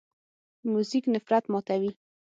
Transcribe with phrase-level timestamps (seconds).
[0.71, 1.91] موزیک نفرت ماتوي.